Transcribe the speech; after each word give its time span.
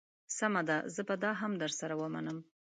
سمه 0.37 0.61
ده 0.67 0.77
زه 0.95 1.01
به 1.07 1.15
دا 1.23 1.31
هم 1.41 1.51
در 1.61 1.71
سره 1.79 1.95
ومنم. 2.01 2.37